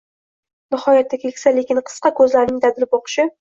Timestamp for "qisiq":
1.91-2.11